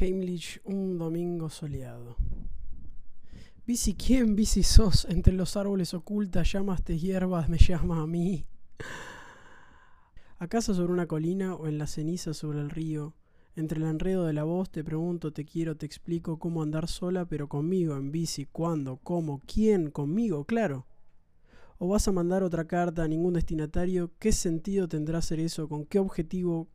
[0.00, 2.14] Heimlich, un domingo soleado.
[3.66, 5.04] Bici, ¿quién bici sos?
[5.06, 8.46] Entre los árboles ocultas, llamas de hierbas, me llama a mí.
[10.38, 13.14] ¿Acaso sobre una colina o en la ceniza sobre el río?
[13.56, 17.24] Entre el enredo de la voz te pregunto, te quiero, te explico cómo andar sola,
[17.24, 20.86] pero conmigo, en bici, cuándo, cómo, quién, conmigo, claro.
[21.78, 24.12] ¿O vas a mandar otra carta a ningún destinatario?
[24.20, 25.68] ¿Qué sentido tendrá hacer eso?
[25.68, 26.68] ¿Con qué objetivo?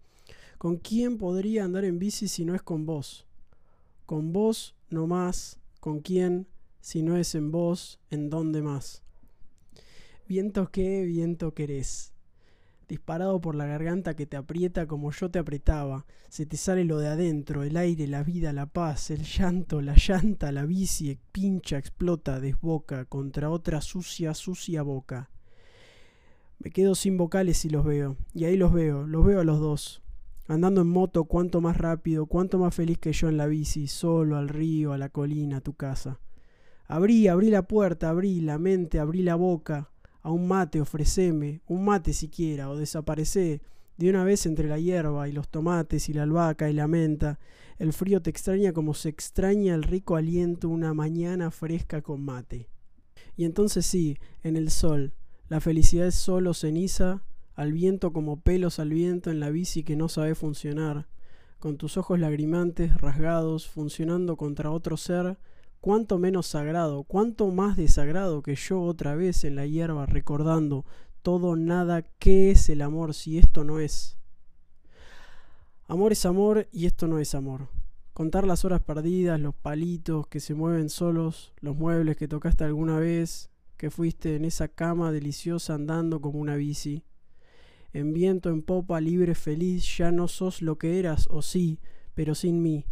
[0.63, 3.27] ¿Con quién podría andar en bici si no es con vos?
[4.05, 5.59] Con vos no más.
[5.81, 6.47] ¿Con quién?
[6.79, 9.03] Si no es en vos, ¿en dónde más?
[10.25, 12.13] Viento qué, viento querés.
[12.87, 16.05] Disparado por la garganta que te aprieta como yo te apretaba.
[16.29, 19.95] Se te sale lo de adentro, el aire, la vida, la paz, el llanto, la
[19.95, 25.29] llanta, la bici, pincha, explota, desboca contra otra sucia, sucia boca.
[26.59, 28.15] Me quedo sin vocales y los veo.
[28.33, 29.99] Y ahí los veo, los veo a los dos.
[30.47, 34.37] Andando en moto, cuánto más rápido, cuánto más feliz que yo en la bici, solo
[34.37, 36.19] al río, a la colina, a tu casa.
[36.87, 39.89] Abrí, abrí la puerta, abrí la mente, abrí la boca.
[40.21, 43.61] A un mate ofreceme, un mate siquiera, o desaparecé
[43.97, 47.39] de una vez entre la hierba y los tomates y la albahaca y la menta.
[47.77, 52.69] El frío te extraña como se extraña el rico aliento una mañana fresca con mate.
[53.35, 55.13] Y entonces sí, en el sol,
[55.49, 57.23] la felicidad es solo ceniza,
[57.55, 61.07] al viento como pelos al viento en la bici que no sabe funcionar,
[61.59, 65.37] con tus ojos lagrimantes, rasgados, funcionando contra otro ser,
[65.79, 70.85] cuánto menos sagrado, cuánto más desagrado que yo otra vez en la hierba recordando
[71.21, 74.17] todo, nada, ¿qué es el amor si esto no es?
[75.87, 77.69] Amor es amor y esto no es amor.
[78.13, 82.99] Contar las horas perdidas, los palitos que se mueven solos, los muebles que tocaste alguna
[82.99, 87.03] vez, que fuiste en esa cama deliciosa andando como una bici
[87.93, 91.79] en viento, en popa, libre, feliz, ya no sos lo que eras, o sí,
[92.15, 92.85] pero sin mí.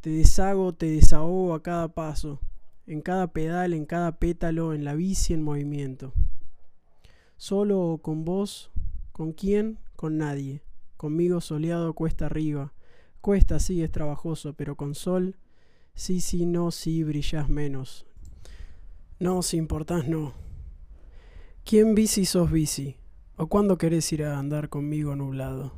[0.00, 2.40] Te deshago, te desahogo a cada paso,
[2.86, 6.14] en cada pedal, en cada pétalo, en la bici en movimiento.
[7.36, 8.70] Solo o con vos,
[9.12, 9.78] ¿con quién?
[9.96, 10.62] Con nadie.
[10.96, 12.72] Conmigo soleado cuesta arriba.
[13.20, 15.36] Cuesta, sí, es trabajoso, pero con sol,
[15.94, 18.06] sí, sí, no, sí, brillas menos.
[19.20, 20.32] No, si importás, no.
[21.64, 22.96] ¿Quién bici sos bici?
[23.40, 25.72] ¿O cuándo querés ir a andar conmigo nublado?